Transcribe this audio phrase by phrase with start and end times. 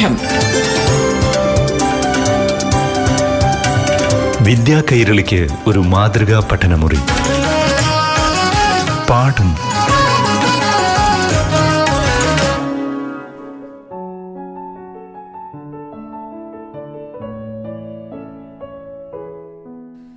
[0.00, 0.16] പാഠം
[4.44, 6.98] വിദ്യാ കൈരളിക്ക് ഒരു മാതൃകാ പഠനമുറി.
[9.10, 9.50] പാഠം.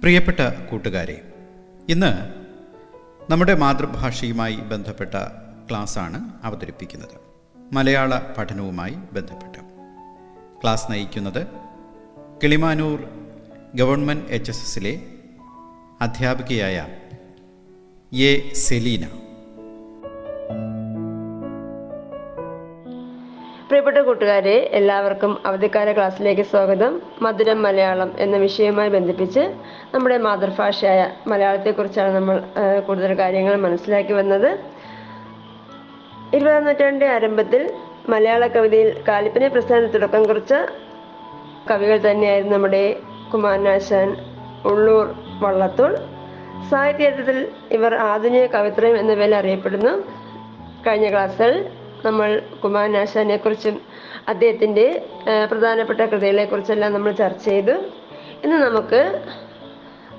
[0.01, 0.39] പ്രിയപ്പെട്ട
[0.71, 1.21] കൂട്ടുകാരെ
[1.89, 2.13] ഇന്ന്
[3.31, 5.15] നമ്മുടെ മാതൃഭാഷയുമായി ബന്ധപ്പെട്ട
[5.69, 7.23] ക്ലാസ്സാണ് അവതരിപ്പിക്കുന്നത്.
[7.73, 9.52] മലയാള പഠനവുമായി ബന്ധപ്പെട്ട്.
[10.63, 11.47] ക്ലാസ് നയിക്കുന്നത്
[12.43, 12.99] കിളിമാനൂർ
[13.75, 14.93] ഗവൺമെന്റ് എച്ച് എസ് എസിലെ
[16.01, 16.77] അധ്യാപികയായ
[18.11, 19.03] എ സെലീന.
[23.67, 27.01] പ്രിയപ്പെട്ട കൂട്ടുകാരെ എല്ലാവർക്കും അവധിക്കാല ക്ലാസ്സിലേക്ക് സ്വാഗതം.
[27.21, 29.55] മധുരം മലയാളം എന്ന വിഷയവുമായി ബന്ധിപ്പിച്ച്
[29.93, 32.43] നമ്മുടെ മാതൃഭാഷയായ മലയാളത്തെക്കുറിച്ചാണ് നമ്മൾ
[32.87, 34.51] കൂടുതൽ കാര്യങ്ങൾ മനസ്സിലാക്കി വന്നത്.
[36.35, 37.73] ഇരുപതാം നൂറ്റാണ്ടിന്റെ ആരംഭത്തിൽ
[38.09, 40.53] മലയാള കവിതയിൽ കാലിപ്പനെ പ്രസ്ഥാനത്തിന് തുടക്കം കുറിച്ച
[41.71, 42.99] കവികൾ തന്നെയായിരുന്നു നമ്മുടെ
[43.33, 44.09] കുമാരനാശാൻ
[44.65, 45.95] ഉള്ളൂർ വള്ളത്തോൾ.
[46.71, 49.93] സാഹിത്യത്തിൽ ഇവർ ആധുനിക കവിത്രയം എന്ന പേരിൽ അറിയപ്പെടുന്നു.
[50.87, 51.69] കഴിഞ്ഞ ക്ലാസ്സിൽ
[52.05, 53.81] നമ്മൾ കുമാരനാശാനെ കുറിച്ചും
[54.27, 55.05] അദ്ദേഹത്തിന്റെ
[55.51, 57.71] പ്രധാനപ്പെട്ട കൃതികളെ കുറിച്ചെല്ലാം നമ്മൾ ചർച്ച ചെയ്തു.
[58.43, 59.21] ഇന്ന് നമുക്ക്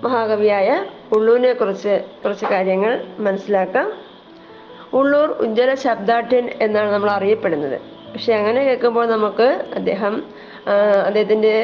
[0.02, 4.03] മഹാകവിയായ ഉള്ളൂരിനെ കുറിച്ച് കുറച്ച് കാര്യങ്ങൾ മനസ്സിലാക്കാം.
[4.98, 7.76] ഉള്ളൂർ ഉജ്ജ്വല ശബ്ദാഠ്യൻ എന്നാണ് നമ്മൾ അറിയപ്പെടുന്നത്.
[8.12, 9.46] പക്ഷെ അങ്ങനെ കേൾക്കുമ്പോൾ നമുക്ക്
[9.78, 10.14] അദ്ദേഹം
[11.06, 11.54] അദ്ദേഹത്തിന്റെ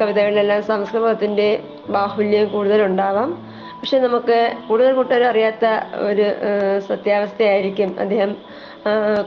[0.00, 1.48] കവിതകളിലെല്ലാം സംസ്കൃതത്തിന്റെ
[1.88, 3.30] ബാഹുല്യം കൂടുതലുണ്ടാവാം.
[3.80, 5.66] പക്ഷെ നമുക്ക് കൂടുതൽ കൂട്ടുകാർ അറിയാത്ത
[6.08, 6.26] ഒരു
[6.88, 8.30] സത്യാവസ്ഥയായിരിക്കും അദ്ദേഹം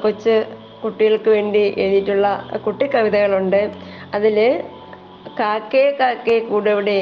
[0.01, 0.35] കൊച്ചു
[0.83, 2.27] കുട്ടികൾക്ക് വേണ്ടി എഴുതിയിട്ടുള്ള
[2.65, 3.61] കുട്ടി കവിതകളുണ്ട്
[4.13, 4.37] അതിൽ
[5.39, 6.99] കാക്കേ കാക്കേ കൂടെവിടെ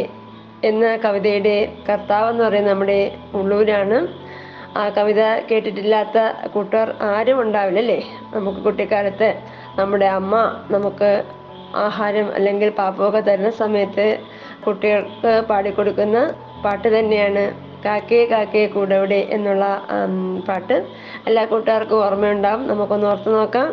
[0.63, 1.55] എന്ന കവിതയുടെ
[1.89, 2.99] കർത്താവ് എന്ന് പറയുന്നത് നമ്മുടെ
[3.33, 3.97] ഉള്ളൂരാണ്.
[4.77, 6.17] ആ കവിത കേട്ടിട്ടില്ലാത്ത
[6.53, 7.99] കൂട്ടുകാർ ആരും ഉണ്ടാവില്ല അല്ലേ
[8.33, 9.29] നമുക്ക് കുട്ടിക്കാലത്ത്
[9.75, 10.35] നമ്മുടെ അമ്മ
[10.71, 11.23] നമുക്ക്
[11.75, 14.07] ആഹാരം അല്ലെങ്കിൽ പാപ്പൊക്കെ തരുന്ന സമയത്ത്
[14.65, 16.17] കുട്ടികൾക്ക് പാടിക്കൊടുക്കുന്ന
[16.65, 17.43] പാട്ട് തന്നെയാണ്
[17.85, 19.65] കാക്കേ കാക്കേ കൂടെവിടെ എന്നുള്ള
[20.47, 20.75] പാട്ട്.
[21.27, 22.67] എല്ലാ കൂട്ടുകാർക്കും ഓർമ്മയുണ്ടാവും.
[22.67, 23.69] നമുക്കൊന്ന് ഓർത്തു നോക്കാം.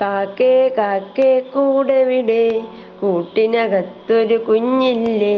[0.00, 2.44] കാക്കേ കാക്കേ കൂടെവിടെ
[3.00, 5.36] കൂട്ടിനകത്തൊരു കുഞ്ഞില്ലേ?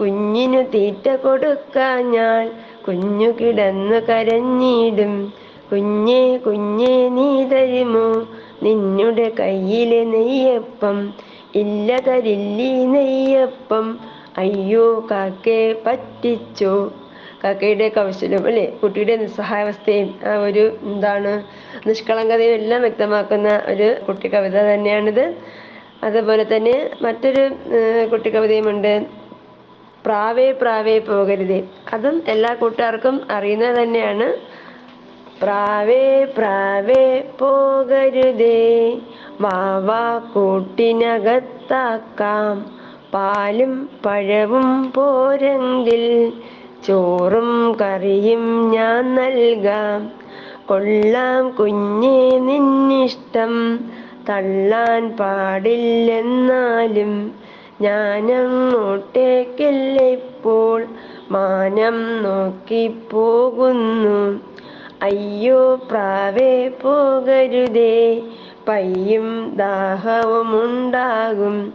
[0.00, 2.46] കുഞ്ഞിനു തീറ്റ കൊടുക്കാഞ്ഞാൽ
[2.86, 5.14] കുഞ്ഞു കിടന്നു കരഞ്ഞിടും.
[5.72, 8.06] കുഞ്ഞേ കുഞ്ഞേ നീ തരുമോ?
[8.62, 10.96] നിന്നുടെ കയ്യിലെ നെയ്യപ്പം.
[11.54, 13.86] ഇല്ല തരില്ലി നെയ്യപ്പം.
[14.38, 16.74] അയ്യോ കാക്കേ പറ്റിച്ചോ?
[17.44, 18.66] കാക്കയുടെ കൗശലം അല്ലെ?
[18.82, 21.32] കുട്ടിയുടെ നിസ്സഹായാവസ്ഥയും ആ ഒരു എന്താണ്
[21.88, 25.24] നിഷ്കളങ്കതയും എല്ലാം വ്യക്തമാക്കുന്ന ഒരു കുട്ടി കവിത തന്നെയാണിത്.
[26.04, 28.92] അതുപോലെ തന്നെ മറ്റൊരു കുട്ടി കുട്ടിക്കവിതയുമുണ്ട്
[30.06, 31.62] പ്രാവേ പ്രാവേ പോകരുതേ.
[31.92, 34.32] അതും എല്ലാ കൂട്ടുകാർക്കും അറിയുന്നത് തന്നെയാണ്.
[35.42, 38.98] പ്രാവേ പ്രാവേ പോകരുതേ.
[39.40, 42.78] വാവാ കൂട്ടിനകത്താക്കാം.
[43.14, 46.32] പാലും പഴവും പോരെങ്കിൽ
[46.88, 50.12] ചോറും കറിയും ഞാൻ നൽകാം.
[50.66, 53.84] കൊള്ളാം കുഞ്ഞേ നിന്നിഷ്ടം.
[54.28, 57.32] തള്ളാൻ പാടില്ലെന്നാലും
[57.80, 60.86] ഞാനങ്ങോട്ടേക്കല്ല ഇപ്പോൾ
[61.30, 64.40] മാനം നോക്കിപ്പോകുന്നു.
[65.02, 68.22] അയ്യോ പ്രാവേ പോകരുതേ.
[68.68, 71.72] പയ്യും ദാഹവുമുണ്ടാകും.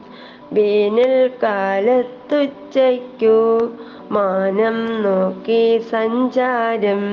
[0.53, 3.69] വേനൽ കാലത്തുച്ചയ്ക്കു
[4.11, 7.03] മാനം നോക്കി സഞ്ചാരം.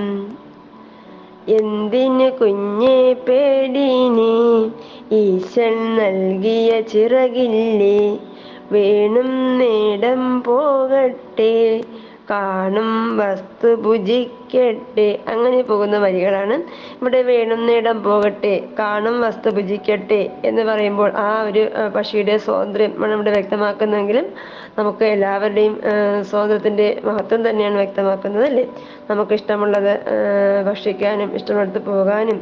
[1.49, 4.71] എന്തിന് കുഞ്ഞെ പേടിനി?
[5.13, 8.19] ഈശൻ നൽകിയ ചിറകില്ലേ?
[8.75, 11.53] വേണം നേടം പോകട്ടെ
[12.31, 15.07] കാണും വസ്തു ഭുജിക്കട്ടെ.
[15.29, 16.57] അങ്ങനെ പോകുന്ന വരികളാണ്.
[16.99, 21.63] ഇവിടെ വേണം നേടം പോകട്ടെ കാണും വസ്തു ഭുജിക്കട്ടെ എന്ന് പറയുമ്പോൾ ആ ഒരു
[21.97, 24.27] പക്ഷിയുടെ സ്വാതന്ത്ര്യം ഇവിടെ വ്യക്തമാക്കുന്നെങ്കിലും
[24.79, 25.75] നമുക്ക് എല്ലാവരുടെയും
[26.31, 28.67] സ്വാതന്ത്ര്യത്തിന്റെ മഹത്വം തന്നെയാണ് വ്യക്തമാക്കുന്നത് അല്ലേ?
[29.11, 29.93] നമുക്ക് ഇഷ്ടമുള്ളത്
[30.67, 32.39] ഭക്ഷിക്കാനും ഇഷ്ടമുള്ളിടത്ത് പോകാനും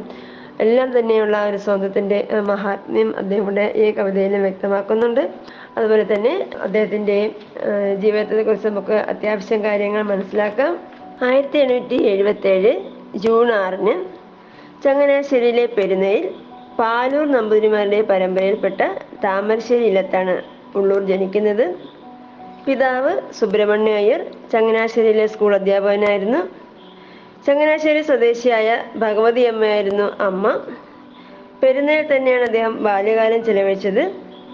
[0.61, 2.17] എല്ലാം തന്നെയുള്ള ഒരു സ്വാതന്ത്ര്യത്തിന്റെ
[2.49, 5.23] മഹാത്മ്യം അദ്ദേഹത്തിന്റെ ഈ കവിതയിലും വ്യക്തമാക്കുന്നുണ്ട്.
[5.77, 6.33] അതുപോലെ തന്നെ
[6.65, 7.17] അദ്ദേഹത്തിന്റെ
[7.95, 10.71] ജീവിതത്തെ കുറിച്ച് നമുക്ക് അത്യാവശ്യം കാര്യങ്ങൾ മനസ്സിലാക്കാം.
[11.23, 12.71] ആയിരത്തി എണ്ണൂറ്റി എഴുപത്തി ഏഴ്
[13.25, 13.95] ജൂൺ ആറിന്
[14.83, 16.23] ചങ്ങനാശ്ശേരിയിലെ പെരുന്നയിൽ
[16.79, 18.79] പാലൂർ നമ്പൂതിരിമാരുടെ പരമ്പരയിൽപ്പെട്ട
[19.25, 20.35] താമരശ്ശേരി ഇല്ലത്താണ്
[20.75, 21.65] ഉള്ളൂർ ജനിക്കുന്നത്.
[22.65, 24.21] പിതാവ് സുബ്രഹ്മണ്യ അയ്യർ
[24.51, 26.41] ചങ്ങനാശ്ശേരിയിലെ സ്കൂൾ അധ്യാപകനായിരുന്നു.
[27.47, 30.59] ചങ്ങനാശ്ശേരി സ്വദേശിയായ ഭഗവതി അമ്മയായിരുന്നു അമ്മ.
[31.63, 34.11] പെരുന്നയിൽ തന്നെയാണ് അദ്ദേഹം ബാല്യകാലം ചെലവഴിച്ചത്.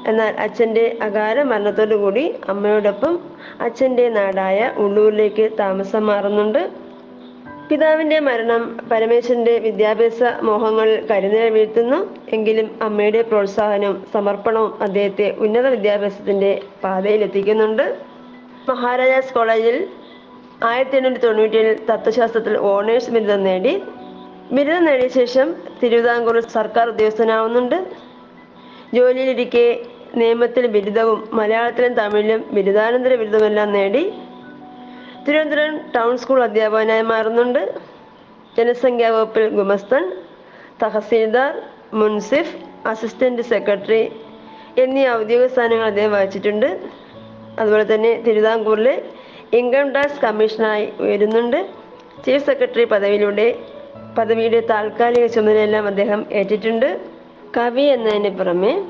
[0.08, 3.20] എന്നാൽ അച്ഛന്റെ അകാല മരണത്തോടുകൂടി അമ്മയോടൊപ്പം
[3.62, 6.72] അച്ഛന്റെ നാടായ ഉള്ളൂരിലേക്ക് താമസം മാറുന്നുണ്ട്.
[7.70, 12.16] പിതാവിന്റെ മരണം പരമേശ്വരന്റെ വിദ്യാഭ്യാസ മോഹങ്ങൾ കരുനില വീഴ്ത്തുന്നു.
[12.30, 17.98] എങ്കിലും അമ്മയുടെ പ്രോത്സാഹനവും സമർപ്പണവും അദ്ദേഹത്തെ ഉന്നത വിദ്യാഭ്യാസത്തിന്റെ പാതയിലെത്തിക്കുന്നുണ്ട്.
[18.70, 19.88] മഹാരാജാസ് കോളേജിൽ
[20.66, 23.84] ആയിരത്തി എണ്ണൂറ്റി തൊണ്ണൂറ്റിയേഴിൽ തത്വശാസ്ത്രത്തിൽ ഓണേഴ്സ് ബിരുദം നേടി.
[24.56, 27.76] ബിരുദം നേടിയ ശേഷം തിരുവിതാംകൂർ സർക്കാർ ഉദ്യോഗസ്ഥനാവുന്നുണ്ട്.
[28.94, 34.14] ജോലിയിലിരിക്കെ നിയമത്തിൽ ബിരുദവും മലയാളത്തിലും തമിഴിലും ബിരുദാനന്തര ബിരുദമെല്ലാം നേടി.
[35.26, 37.62] തിരുവനന്തപുരം ടൗൺ സ്കൂൾ അധ്യാപകനായി മാറുന്നുണ്ട്.
[38.58, 40.12] ജനസംഖ്യാ വകുപ്പിൽ ഗുമസ്തൻ
[40.84, 41.54] തഹസീൽദാർ
[41.94, 42.56] മുൻസിഫ്
[42.86, 44.04] അസിസ്റ്റന്റ് സെക്രട്ടറി
[44.78, 46.70] എന്നീ ഔദ്യോഗിക സ്ഥാനങ്ങൾ അദ്ദേഹം വഹിച്ചിട്ടുണ്ട്.
[47.60, 48.96] അതുപോലെ തന്നെ തിരുവിതാംകൂറിലെ
[49.54, 51.68] ഇൻകം ടാക്സ് കമ്മീഷണറായി ഉയരുന്നുണ്ട്
[52.26, 53.56] ചീഫ് സെക്രട്ടറി പദവിയിലൂടെ
[54.18, 57.00] പദവിയുടെ താൽക്കാലിക ചുമതലയെല്ലാം അദ്ദേഹം ഏറ്റിട്ടുണ്ട്.
[57.58, 58.84] കവി എന്നതിന് പുറമെ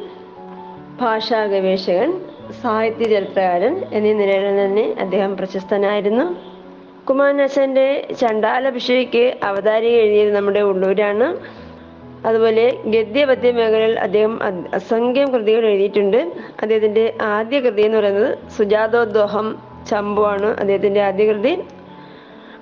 [1.01, 2.21] ഭാഷാ ഗവേഷകൻ
[2.61, 6.35] സാഹിത്യ ചരിത്രകാരൻ എന്നീ നിലകളിൽ തന്നെ അദ്ദേഹം പ്രശസ്തനായിരുന്നു.
[7.09, 11.37] കുമാരനാശാന്റെ ചണ്ടാലഭിഷേക്ക് അവതാരിക എഴുതിയത് നമ്മുടെ ഉള്ളൂരാണ്.
[12.27, 14.39] അതുപോലെ ഗദ്യപദ്യ മേഖലയിൽ അദ്ദേഹം
[14.73, 16.17] അസംഖ്യം കൃതികൾ എഴുതിയിട്ടുണ്ട്.
[16.61, 21.63] അദ്ദേഹത്തിന്റെ ആദ്യ കൃതി എന്ന് പറയുന്നത് സുജാതോദ്വഹം ചമ്പുവാണ് അദ്ദേഹത്തിന്റെ ആദ്യ കൃതി.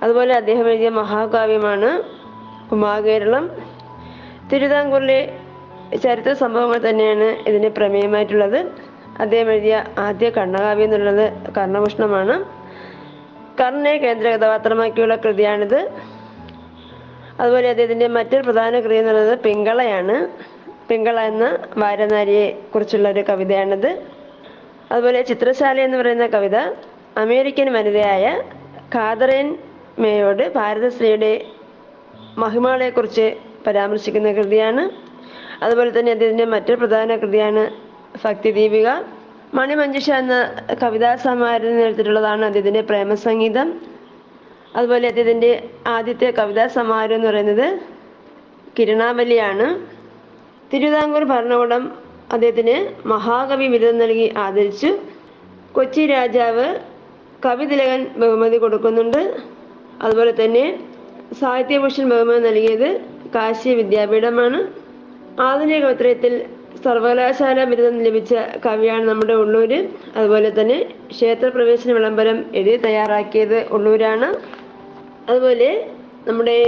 [0.02, 1.90] അതുപോലെ അദ്ദേഹം എഴുതിയ മഹാകാവ്യമാണ്
[2.72, 3.44] ഉമാകേരളം.
[4.52, 5.18] തിരുവിതാംകൂറിലെ
[6.04, 8.58] ചരിത്ര സംഭവങ്ങൾ തന്നെയാണ് ഇതിന് പ്രമേയമായിട്ടുള്ളത്.
[9.20, 12.34] അദ്ദേഹം എഴുതിയ ആദ്യ കണ്ണകാവ്യം എന്നുള്ളത് കർണഭൂഷണമാണ്.
[13.60, 15.90] കർണനെ കേന്ദ്ര കഥാപാത്രമാക്കിയുള്ള കൃതിയാണിത്.
[17.40, 20.16] അതുപോലെ അദ്ദേഹത്തിന്റെ മറ്റൊരു പ്രധാന കൃതി എന്നുള്ളത് പിങ്കളയാണ്.
[20.88, 24.02] പിങ്കള എന്ന വാരനാരിയെ കുറിച്ചുള്ള ഒരു കവിതയാണിത്.
[24.92, 26.58] അതുപോലെ ചിത്രശാല എന്ന് പറയുന്ന കവിത.
[27.16, 28.24] അമേരിക്കൻ വനിതയായ
[28.94, 29.58] കാതറിൻ
[29.98, 31.30] മേയോട് ഭാരതശ്രീയുടെ
[32.38, 33.36] മഹിമകളെക്കുറിച്ച്
[33.66, 34.82] പരാമർശിക്കുന്ന കൃതിയാണ്.
[35.62, 37.62] അതുപോലെ തന്നെ അദ്ദേഹത്തിന്റെ മറ്റൊരു പ്രധാന കൃതിയാണ്
[38.24, 38.88] ഭക്തി ദീപിക
[39.54, 40.34] മണിമഞ്ജുഷ എന്ന
[40.82, 43.68] കവിതാ സമാഹാരത്തിൽ എടുത്തിട്ടുള്ളതാണ് അദ്ദേഹത്തിന്റെ പ്രേമസംഗീതം.
[44.76, 47.66] അതുപോലെ അദ്ദേഹത്തിന്റെ ആദ്യത്തെ കവിതാ സമാഹാരം എന്ന് പറയുന്നത്
[48.78, 49.66] കിരണാവലിയാണ്
[50.72, 51.82] തിരുവിതാംകൂർ ഭരണകൂടം
[52.32, 52.76] അദ്ദേഹത്തിന്
[53.08, 54.90] മഹാകവി ബിരുദം നൽകി ആദരിച്ചു.
[55.72, 56.66] കൊച്ചി രാജാവ്
[57.46, 59.22] കവിതിലകൻ ബഹുമതി കൊടുക്കുന്നുണ്ട്.
[60.02, 60.64] അതുപോലെ തന്നെ
[61.40, 62.88] സാഹിത്യഭൂഷൺ ബഹുമതി നൽകിയത്
[63.34, 64.58] കാശി വിദ്യാപീഠമാണ്.
[65.46, 66.34] ആധുനിക കവിത്രയത്തിൽ
[66.84, 68.34] സർവകലാശാല ബിരുദം ലഭിച്ച
[68.66, 69.78] കവിയാണ് നമ്മുടെ ഉള്ളൂര്.
[70.16, 70.76] അതുപോലെ തന്നെ
[71.10, 74.28] ക്ഷേത്രപ്രവേശന വിളംബരം എഴുതി തയ്യാറാക്കിയത് ഉള്ളൂരാണ്.
[75.30, 75.70] അതുപോലെ
[76.28, 76.58] നമ്മുടെ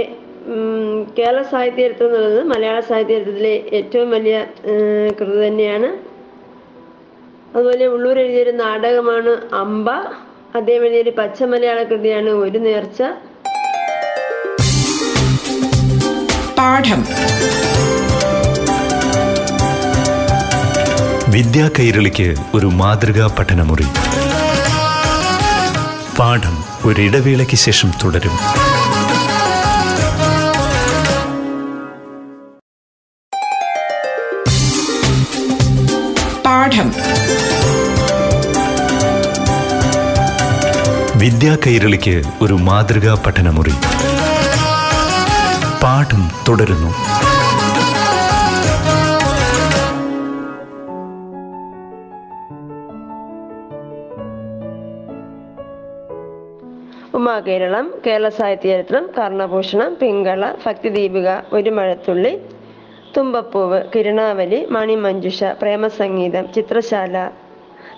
[1.17, 4.35] കേരള സാഹിത്യ ചരിത്രം എന്നുള്ളത് മലയാള സാഹിത്യ ചരിത്രത്തിലെ ഏറ്റവും വലിയ
[5.19, 5.89] കൃതി തന്നെയാണ്.
[7.55, 9.33] അതുപോലെ ഉള്ളൂർ എഴുതിയൊരു നാടകമാണ്
[9.63, 9.89] അമ്പ.
[10.55, 13.03] അദ്ദേഹം ഒരു പച്ച മലയാള കൃതിയാണ് ഒരു നേർച്ച.
[16.57, 17.05] പാഠം.
[21.31, 23.85] വിദ്യാ കൈരളിക്ക് ഒരു മാതൃകാ പഠനമുറി.
[26.19, 28.68] പാഠം ഒരിടവേളയ്ക്ക് ശേഷം തുടരും.
[41.21, 43.73] വിദ്യാ കൈരളിക്ക് ഒരു മാതൃകാ പഠനമുറി.
[45.83, 46.91] പാഠം തുടരുന്നു.
[57.17, 62.37] ഉമാകേരളം കേരള സാഹിത്യ ചരിത്രം കർണഭൂഷണം പിങ്കള ഭക്തിദീപിക ഒരു മഴത്തുള്ളി
[63.17, 67.15] തുമ്പപ്പൂവ് കിരണാവലി മണിമഞ്ജുഷ പ്രേമസംഗീതം ചിത്രശാല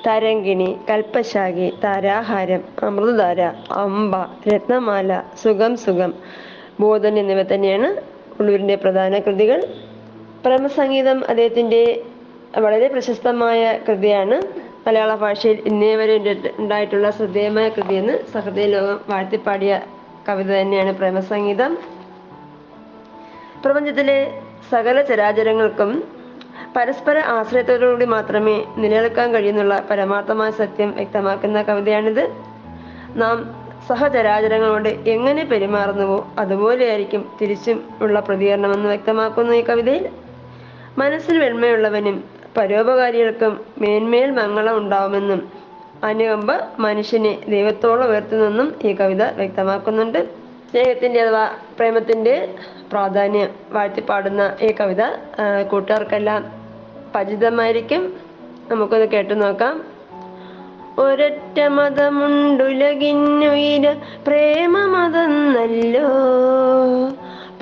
[0.07, 3.41] തരങ്കിണി കൽപ്പശാഖി താരാഹാരം അമൃതധാര
[3.71, 4.15] അമ്പ
[4.55, 6.13] രത്നമാല സുഖം സുഖം.
[6.79, 8.01] ബോധൻ എന്നിവ തന്നെയാണ്
[8.39, 9.63] ഉള്ളൂരിന്റെ പ്രധാന കൃതികൾ.
[10.45, 12.01] പ്രേമസംഗീതം അദ്ദേഹത്തിന്റെ
[12.57, 14.41] വളരെ പ്രശസ്തമായ കൃതിയാണ്.
[14.87, 19.81] മലയാള ഭാഷയിൽ ഇന്നേ വരെ ഉണ്ട്- ഉണ്ടായിട്ടുള്ള ശ്രദ്ധേയമായ കൃതിയെന്ന് സഹൃദയ ലോകം വാഴ്ത്തിപ്പാടിയ
[20.29, 21.77] കവിത തന്നെയാണ് പ്രേമസംഗീതം.
[23.65, 24.41] പ്രപഞ്ചത്തിലെ
[24.71, 26.20] സകല ചരാചരങ്ങൾക്കും
[26.75, 32.31] പരസ്പര ആശ്രയത്തോടുകൂടി മാത്രമേ നിലനിൽക്കാൻ കഴിയുന്നുള്ള പരമാർത്ഥമായ സത്യം വ്യക്തമാക്കുന്ന കവിതയാണിത്.
[33.15, 40.09] നാം സഹചരാചരങ്ങളോട് എങ്ങനെ പെരുമാറുന്നുവോ അതുപോലെയായിരിക്കും തിരിച്ചും ഉള്ള പ്രതികരണമെന്ന് വ്യക്തമാക്കുന്നു ഈ കവിതയിൽ.
[40.97, 42.23] മനസ്സിൽ വെണ്മയുള്ളവനും
[42.57, 45.49] പരോപകാരികൾക്കും മേന്മേൽ മംഗളം ഉണ്ടാവുമെന്നും
[46.03, 50.40] അനുകമ്പ മനുഷ്യനെ ദൈവത്തോളം ഉയർത്തുന്നെന്നും ഈ കവിത വ്യക്തമാക്കുന്നുണ്ട്.
[50.71, 52.55] സ്നേഹത്തിന്റെ അഥവാ പ്രേമത്തിന്റെ
[52.91, 55.03] പ്രാധാന്യം വാഴ്ത്തിപ്പാടുന്ന ഈ കവിത
[55.71, 56.45] കൂട്ടുകാർക്കെല്ലാം
[57.15, 58.13] പരിചിതമായിരിക്കും.
[58.71, 59.83] നമുക്കത് കേട്ടു നോക്കാം.
[60.99, 63.95] ഒരൊറ്റ മതമുണ്ടുലകിന്നുയിര
[64.27, 66.07] പ്രേമമതെന്നല്ലോ.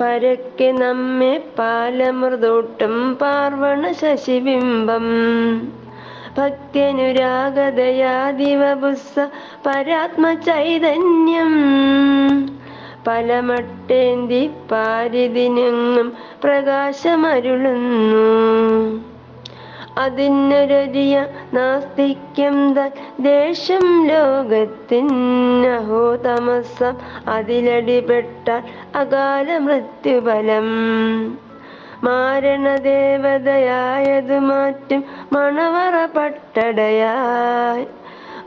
[0.00, 5.06] പരക്കെ നമ്മെ പാലമൃതൂട്ടും പാർവണ ശശിബിംബം.
[6.38, 9.14] ഭക്ത്യനുരാഗതയാദിവപുസ്സ
[9.66, 11.52] പരാത്മ ചൈതന്യം
[13.06, 16.12] പലമട്ടേന്തി പാരിതിനെങ്ങും
[16.44, 18.26] പ്രകാശമരുളുന്നു.
[19.98, 22.90] അതിനൊരരിയ നാസ്തിക്യം തൻ
[23.20, 26.94] ദേശം ലോകത്തിന്നഹോ തമസം
[27.28, 28.62] അതിലടിപെട്ടാൽ
[28.94, 30.68] അകാല മൃത്യുഫലം
[32.04, 37.86] മാരണദേവതയായതു മാറ്റും മണവറ പട്ടടയായി.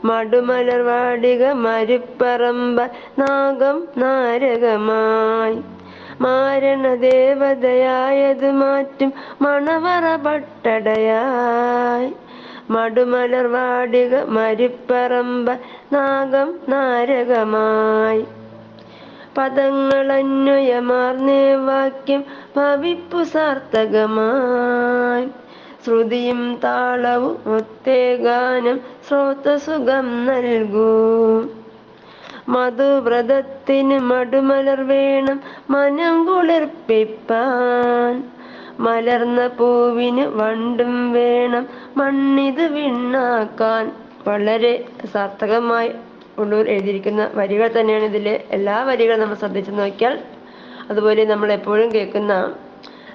[0.04, 5.62] മടുമലർവാടിക മരുപ്പറമ്പ നാഗം നാരകമായി.
[6.20, 12.14] മാരണദേവതയായതു മാറ്റും മണവറ പട്ടടയായി.
[12.70, 15.58] മടുമലർവാടിക മരുപ്പറമ്പ
[15.92, 18.26] നാഗം നാരകമായി.
[19.38, 22.24] പദങ്ങളന്വയമാർന്നേ വാക്യം
[22.56, 25.43] ഭവിപ്പു സാർത്ഥകമായി
[25.84, 30.92] ശ്രുതിയും താളവും ഒത്തേ ഗാനം ശ്രോതസുഖം നൽകൂ.
[32.48, 38.14] മധുവ്രതത്തിന് മടുമലർ വേണം മനം കുളിർപ്പിപ്പാൻ.
[38.80, 43.92] മലർന്ന പൂവിന് വണ്ടും വേണം മണ്ണിത് വിണ്ണാക്കാൻ.
[44.28, 45.90] വളരെ സാർത്ഥകമായി
[46.38, 50.18] ഉള്ളൂർ എഴുതിയിരിക്കുന്ന വരികൾ തന്നെയാണ് ഇതിലെ എല്ലാ വരികളും നമ്മൾ ശ്രദ്ധിച്ചു നോക്കിയാൽ
[50.90, 52.32] അതുപോലെ നമ്മൾ എപ്പോഴും കേൾക്കുന്ന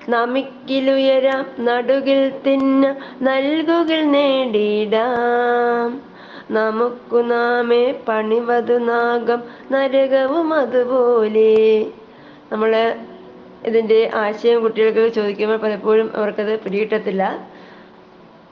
[0.10, 6.02] നമിക്കിലുയരാം നടുകിൽ തിന്ന നൽകുകിൽ നേടിയിടാം
[6.52, 11.86] നമുക്കു നാമേ പണിവതു നാഗം നരകവും അതുപോലെ.
[12.52, 12.96] നമ്മൾ
[13.66, 17.24] ഇതിന്റെ ആശയം കുട്ടികൾക്ക് ചോദിക്കുമ്പോൾ പലപ്പോഴും അവർക്കത് പിടികിട്ടത്തില്ല.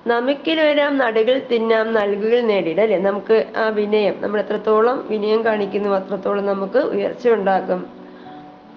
[0.07, 2.97] നമുക്കിൽ വരാം നടുകൾ തിന്നാം നൽകുകൾ നേടിയിട അല്ലേ?
[2.97, 7.87] നമുക്ക് ആ വിനയം നമ്മൾ എത്രത്തോളം വിനയം കാണിക്കുന്നു അത്രത്തോളം നമുക്ക് ഉയർച്ച ഉണ്ടാക്കും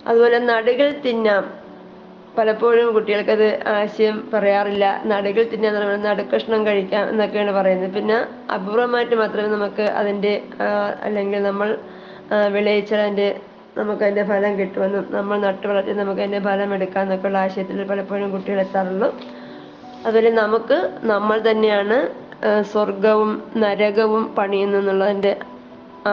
[0.06, 1.59] അതുപോലെ നടുകൾ തിന്നാം
[2.40, 4.85] പലപ്പോഴും കുട്ടികൾക്കത് ആശയം പറയാറില്ല.
[5.11, 7.92] നടുകൾ തിന്നാൻ തുടങ്ങണം നടുക്കഷ്ണം കഴിക്കാം എന്നൊക്കെയാണ് പറയുന്നത്.
[7.97, 8.16] പിന്നെ
[8.56, 10.32] അപൂർവമായിട്ട് മാത്രമേ നമുക്ക് അതിന്റെ
[11.06, 11.70] അല്ലെങ്കിൽ നമ്മൾ
[12.54, 13.28] വിളയിച്ചാൽ അതിന്റെ
[13.78, 18.61] നമുക്ക് അതിന്റെ ഫലം കിട്ടുമെന്നും നമ്മൾ നട്ടു വളർത്തി നമുക്ക് അതിന്റെ ഫലം എടുക്കാം എന്നൊക്കെയുള്ള ആശയത്തിൽ പലപ്പോഴും കുട്ടികൾ
[18.64, 19.09] എത്താറുള്ളൂ.
[20.06, 20.76] അതുപോലെ നമുക്ക്
[21.12, 21.97] നമ്മൾ തന്നെയാണ്
[22.73, 23.30] സ്വർഗവും
[23.62, 25.32] നരകവും പണിയുന്നെന്നുള്ളതിന്റെ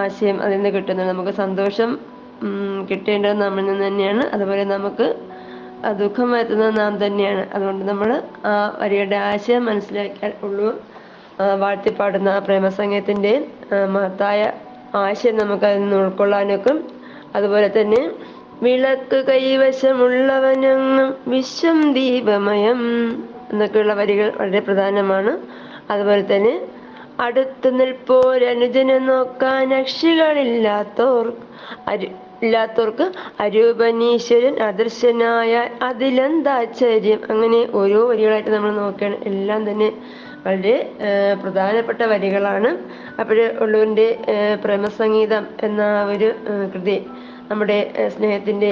[0.01, 1.09] ആശയം അതിൽ നിന്ന് കിട്ടുന്നത്.
[1.13, 1.91] നമുക്ക് സന്തോഷം
[2.89, 4.23] കിട്ടേണ്ടത് നമ്മളിൽ നിന്ന് തന്നെയാണ്.
[4.35, 5.07] അതുപോലെ നമുക്ക്
[5.85, 7.49] ദുഃഖം വരുത്തുന്നത് നാം തന്നെയാണ്.
[7.53, 10.81] അതുകൊണ്ട് നമ്മൾ ആ വരിയുടെ ആശയം മനസ്സിലാക്കിയാൽ ഉള്ളൂ.
[11.59, 12.39] വാഴ്ത്തിപ്പാടുന്ന ആ
[13.85, 14.51] മഹത്തായ
[14.95, 16.89] ആശയം നമുക്ക് അതിൽ നിന്ന് ഉൾക്കൊള്ളാനൊക്കും.
[17.35, 18.11] അതുപോലെ തന്നെ
[18.61, 22.81] വിളക്ക് കൈവശമുള്ളവനങ്ങും വിശ്വം ദീപമയം
[23.49, 25.37] എന്നൊക്കെയുള്ള വരികൾ വളരെ പ്രധാനമാണ്.
[25.89, 26.61] അതുപോലെ തന്നെ
[27.19, 31.33] അടുത്തു നിൽപ്പോരനുജനെ നോക്കാൻ അക്ഷികളില്ലാത്തോർ
[31.87, 32.07] അരു
[32.43, 33.05] ഇല്ലാത്തവർക്ക്
[33.39, 39.17] അരൂപനീശ്വരൻ അദർശനായ അതിലെന്താശ്ചര്യം അങ്ങനെ ഓരോ വരികളായിട്ട് നമ്മൾ നോക്കുകയാണ്.
[39.25, 39.89] എല്ലാം തന്നെ
[40.45, 40.75] വളരെ
[41.43, 42.69] പ്രധാനപ്പെട്ട വരികളാണ്.
[43.19, 44.07] അപ്പോൾ ഉള്ളൂരിന്റെ
[44.63, 46.29] പ്രേമസംഗീതം എന്ന ഒരു
[46.73, 46.97] കൃതി
[47.49, 47.77] നമ്മുടെ
[48.15, 48.71] സ്നേഹത്തിന്റെ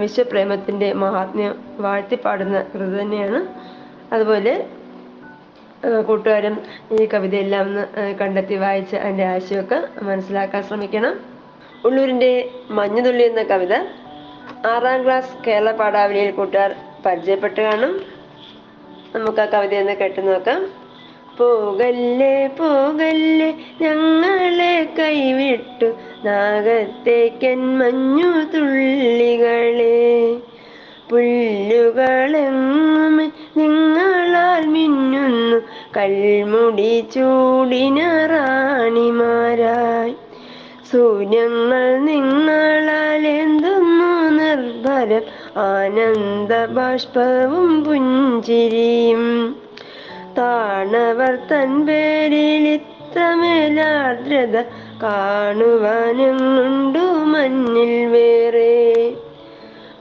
[0.00, 3.40] വിശ്വപ്രേമത്തിന്റെ മഹാത്മ്യം വാഴ്ത്തിപ്പാടുന്ന കൃതി തന്നെയാണ്.
[4.14, 4.54] അതുപോലെ
[6.06, 6.56] കൂട്ടുകാരും
[7.00, 7.84] ഈ കവിതയെല്ലാം ഒന്ന്
[8.20, 11.14] കണ്ടെത്തി വായിച്ച് അതിന്റെ ആശയമൊക്കെ മനസ്സിലാക്കാൻ ശ്രമിക്കണം.
[11.84, 13.74] ഉള്ളൂരിന്റെ മഞ്ഞുതുള്ളി എന്ന കവിത
[14.66, 16.74] ആറാം ക്ലാസ് കേരള പാഠാവലിയിൽ കൂട്ടുകാർ
[17.06, 18.00] പരിചയപ്പെട്ട് കാണും.
[19.14, 20.80] നമുക്ക് ആ കവിത ഒന്ന് കേട്ടു നോക്കാം.
[21.38, 25.92] പോകല്ലേ പോകല്ലേ ഞങ്ങളെ കൈവിട്ടു
[26.24, 30.40] നാഗത്തേക്കൻ മഞ്ഞു തുള്ളികളെ
[31.10, 35.60] പുല്ലുകളെങ്ങും നിങ്ങളാൽ മിന്നുന്നു
[35.96, 40.14] കൽമുടി ചൂടിന റാണിമാരായി.
[40.92, 45.22] സൂര്യങ്ങൾ നിങ്ങളാൽ എന്തുന്നു നിർഭരം?
[45.60, 49.56] ആനന്ദ ബാഷ്പവും പുഞ്ചിരിയും.
[50.38, 54.62] താണവർ തൻ പേരിൽ ഇത്രമേലാർദ്രത
[55.02, 59.14] കാണുവാനുണ്ടു മഞ്ഞിൽ വേറെ.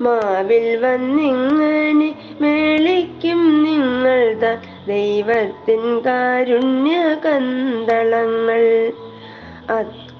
[0.01, 8.91] മാവിൽ വന്നിങ്ങനെ മേളിക്കും നിങ്ങൾ ത ദൈവത്തിൻ കാരുണ്യ കന്തളങ്ങൾ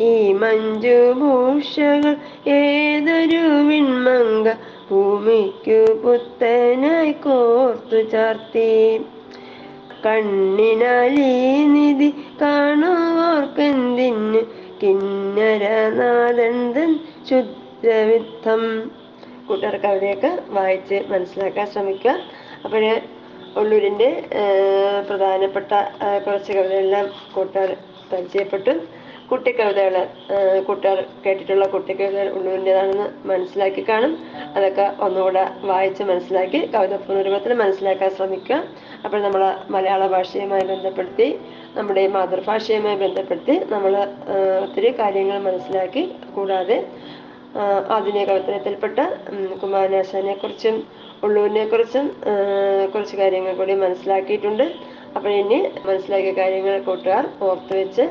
[0.00, 2.16] ഈ മഞ്ജുഭൂഷകൾ
[2.50, 4.52] ഏതൊരു വിൺമങ്ക
[4.90, 9.00] ഭൂമിക്കു പുത്തനായി കോർത്തു ചാർത്തി.
[10.06, 14.42] കണ്ണിനാലീ നിധി കാണുവോർക്കെന്തിന്?
[14.82, 16.98] കിന്നരനാദന്തൻ
[17.30, 18.90] ശുദ്ധവിദ്ധം
[19.48, 22.12] കൂട്ടുകാർ കവിതയൊക്കെ വായിച്ച് മനസ്സിലാക്കാൻ ശ്രമിക്കുക.
[22.64, 22.94] അപ്പോഴേ
[23.60, 24.08] ഉള്ളൂരിന്റെ
[25.08, 25.72] പ്രധാനപ്പെട്ട
[26.26, 27.70] കുറച്ച് കവിതകളെല്ലാം കൂട്ടുകാർ
[28.12, 28.72] പരിചയപ്പെട്ടു.
[29.30, 29.94] കുട്ടിക്കവിതകൾ
[30.66, 34.12] കൂട്ടുകാർ കേട്ടിട്ടുള്ള കുട്ടിക്കവിതകൾ ഉള്ളൂരിന്റെതാണെന്ന് മനസ്സിലാക്കി കാണും.
[34.56, 38.58] അതൊക്കെ ഒന്നുകൂടെ വായിച്ച് മനസ്സിലാക്കി കവിത പുനരൂപത്തിൽ മനസ്സിലാക്കാൻ ശ്രമിക്കുക.
[39.04, 39.42] അപ്പോൾ നമ്മൾ
[39.74, 41.28] മലയാള ഭാഷയുമായി ബന്ധപ്പെടുത്തി
[41.76, 43.94] നമ്മുടെ മാതൃഭാഷയുമായി ബന്ധപ്പെടുത്തി നമ്മൾ
[44.64, 46.04] ഒത്തിരി കാര്യങ്ങൾ മനസ്സിലാക്കി
[46.36, 46.78] കൂടാതെ
[47.94, 48.98] ആധുനിക കവിത്രയത്തിൽപ്പെട്ട
[49.62, 50.76] കുമാരനാശാനെ കുറിച്ചും
[51.24, 52.06] ഉള്ളൂരിനെ കുറിച്ചും
[52.92, 54.66] കുറച്ച് കാര്യങ്ങൾ കൂടി മനസ്സിലാക്കിയിട്ടുണ്ട്.
[55.16, 58.04] അപ്പോൾ ഇനി മനസ്സിലാക്കിയ കാര്യങ്ങൾ കൂട്ടുകാർ ഓർത്ത് വെച്ച്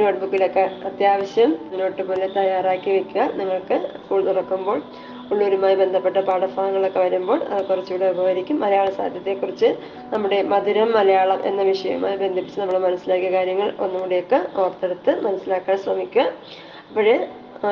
[0.00, 0.60] നോട്ട്
[0.90, 1.50] അത്യാവശ്യം
[1.80, 3.26] നോട്ട് പോലെ തയ്യാറാക്കി വെക്കുക.
[3.40, 4.78] നിങ്ങൾക്ക് സ്കൂൾ തുറക്കുമ്പോൾ
[5.32, 7.38] ഉള്ളൂരുമായി ബന്ധപ്പെട്ട പാഠഭാഗങ്ങളൊക്കെ വരുമ്പോൾ
[7.68, 8.56] കുറച്ചുകൂടെ ഉപകരിക്കും.
[8.64, 9.68] മലയാള സാഹിത്യത്തെക്കുറിച്ച്
[10.12, 16.26] നമ്മുടെ മധുരം മലയാളം എന്ന വിഷയവുമായി ബന്ധിപ്പിച്ച് നമ്മൾ മനസ്സിലാക്കിയ കാര്യങ്ങൾ ഒന്നുകൂടിയൊക്കെ ഓർത്തെടുത്ത് മനസ്സിലാക്കാൻ ശ്രമിക്കുക.
[16.88, 17.16] അപ്പോഴേ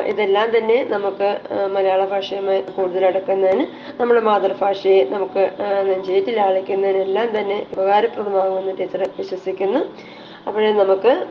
[0.07, 1.39] ഇതെല്ലാം തന്നെ നമുക്ക്
[1.75, 3.67] മലയാള ഭാഷയുമായി കൂടുതൽ അടുക്കുന്നതിന്
[4.01, 5.51] നമ്മുടെ മാതൃഭാഷയെ നമുക്ക്
[6.41, 9.79] ആളിക്കുന്നതിനെല്ലാം തന്നെ ഉപകാരപ്രദമാകുമെന്ന് ടീച്ചർ വിശ്വസിക്കുന്നു.
[10.47, 11.27] അപ്പോഴേ നമുക്ക്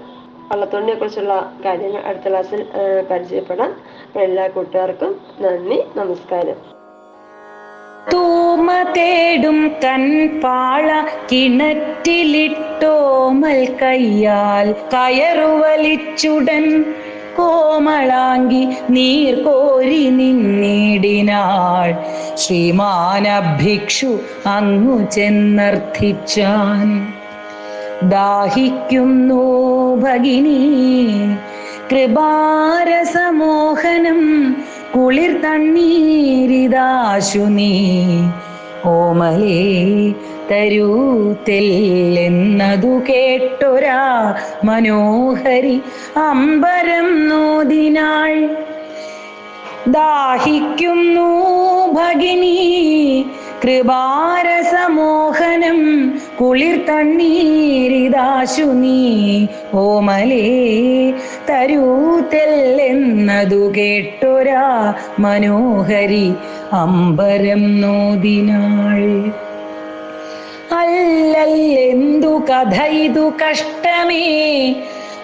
[0.51, 2.65] വള്ളത്തോണിനെ കുറിച്ചുള്ള കാര്യങ്ങൾ അടുത്ത ക്ലാസ്സിൽ
[3.11, 3.75] പരിചയപ്പെടാം.
[4.07, 6.55] അപ്പോൾ എല്ലാ കൂട്ടുകാർക്കും നന്ദി നമസ്കാരം.
[8.13, 16.65] തൂമ തേടും കൺപാള കിണറ്റിലിട്ടോമൽ കയ്യാൽ കയറുവലിച്ചുടൻ
[17.41, 21.89] കോമളാങ്കി നീർ കോരി നിന്നിടിനാൾ.
[22.37, 26.87] ശ്രീമാനഭിക്ഷു അങ്ങു ചെന്നർത്ഥിച്ചാൻ.
[28.09, 29.43] ദാഹിക്കുന്നു
[29.95, 30.59] ഭഗിനി
[31.91, 32.51] കൃപാരസമോഹനം
[34.95, 37.73] കുളിർ തണ്ണീരിതാശു നീ.
[38.85, 40.11] ഓമലേ
[40.51, 41.35] തരൂ
[42.17, 45.81] എന്നതു കേട്ടൊരാ മനോഹരി
[46.17, 48.55] അമ്പരം നോദിനാൾ.
[49.87, 51.29] ദാഹിക്കുന്നു
[51.93, 53.25] ഭഗിനി
[53.63, 55.79] കൃപാരസമോഹനം
[56.41, 61.13] കുളിർ തണ്ണീരിതാശു നീ ഓമലേ.
[61.49, 66.33] തരൂതെല്ലെന്നതു കേട്ടൊരാ മനോഹരി
[66.71, 69.31] അമ്പരം നോദിനാൾ.
[70.73, 74.23] അല്ലല്ലെന്തു കഥ ഇതു കഷ്ടമേ?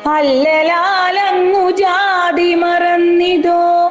[0.07, 3.89] അല്ലലാലങ്ങു ജാതി മറന്നിതോ?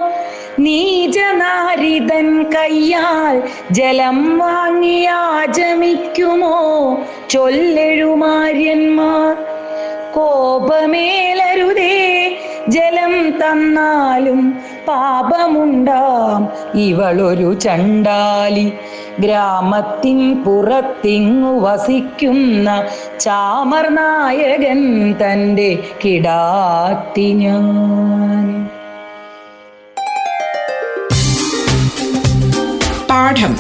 [0.59, 6.97] നീചനാരിതൻ കയ്യാൽ ജലം വാങ്ങിയാചമിക്കുമോ
[7.31, 9.37] ചൊല്ലെഴുമാര്യന്മാർ
[10.15, 12.27] കോപമേലരുതേ
[12.69, 16.49] ജലം തന്നാലും പാപമുണ്ടാം.
[16.81, 18.73] ഇവളൊരു ചണ്ടാലി.
[19.19, 22.85] ഗ്രാമത്തിൻ പുറത്തിങ്ങു വസിക്കുന്ന
[23.21, 28.69] ചാമർ നായകൻ തന്റെ കിടാത്തി ഞാൻ
[33.11, 33.57] പാഠം.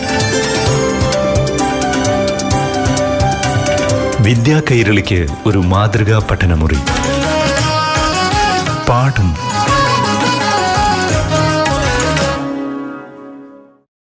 [4.24, 6.78] വിദ്യാ കൈരളിക്ക് ഒരു മാതൃകാ പഠനമുറി.
[8.88, 9.45] പാഠം.